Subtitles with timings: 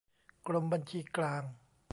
[0.47, 1.43] กรมบัญชีกลาง